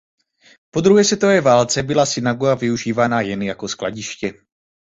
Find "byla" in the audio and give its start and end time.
1.83-2.05